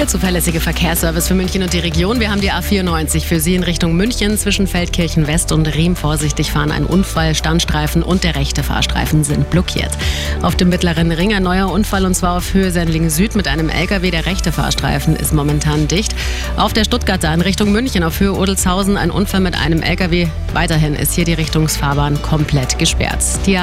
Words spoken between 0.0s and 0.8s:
Der zuverlässige